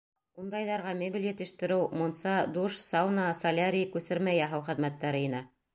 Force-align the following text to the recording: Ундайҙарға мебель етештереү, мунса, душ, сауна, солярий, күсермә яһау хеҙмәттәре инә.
Ундайҙарға 0.43 0.93
мебель 1.01 1.27
етештереү, 1.27 1.85
мунса, 2.01 2.35
душ, 2.57 2.81
сауна, 2.89 3.29
солярий, 3.45 3.87
күсермә 3.95 4.39
яһау 4.43 4.71
хеҙмәттәре 4.71 5.27
инә. 5.31 5.49